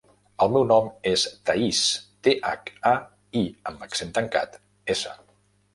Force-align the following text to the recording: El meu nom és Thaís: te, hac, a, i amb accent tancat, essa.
El 0.43 0.49
meu 0.53 0.63
nom 0.69 0.87
és 1.11 1.25
Thaís: 1.49 1.81
te, 2.29 2.33
hac, 2.53 2.73
a, 2.93 2.97
i 3.45 3.47
amb 3.73 3.87
accent 3.91 4.19
tancat, 4.19 4.63
essa. 4.99 5.19